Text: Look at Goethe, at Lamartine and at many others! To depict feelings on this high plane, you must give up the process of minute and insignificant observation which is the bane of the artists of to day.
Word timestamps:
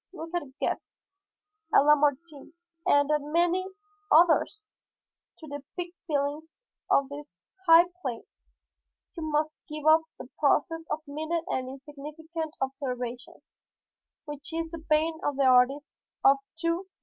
Look 0.13 0.33
at 0.33 0.41
Goethe, 0.59 0.79
at 1.75 1.79
Lamartine 1.81 2.53
and 2.87 3.11
at 3.11 3.21
many 3.21 3.67
others! 4.11 4.71
To 5.37 5.45
depict 5.47 5.95
feelings 6.07 6.63
on 6.89 7.07
this 7.07 7.39
high 7.67 7.85
plane, 8.01 8.25
you 9.15 9.21
must 9.31 9.61
give 9.69 9.85
up 9.85 10.05
the 10.17 10.27
process 10.39 10.87
of 10.89 11.03
minute 11.07 11.43
and 11.49 11.69
insignificant 11.69 12.57
observation 12.59 13.43
which 14.25 14.51
is 14.51 14.71
the 14.71 14.79
bane 14.79 15.19
of 15.23 15.35
the 15.37 15.43
artists 15.45 15.91
of 16.25 16.37
to 16.61 16.85
day. 16.85 16.89